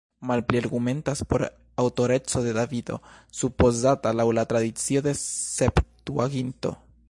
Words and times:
Malpli 0.27 0.59
argumentas 0.59 1.19
por 1.33 1.43
aŭtoreco 1.83 2.41
de 2.47 2.55
Davido, 2.59 2.97
supozata 3.41 4.15
laŭ 4.21 4.27
la 4.39 4.47
tradicio 4.55 5.07
de 5.09 5.17
Septuaginto. 5.25 6.75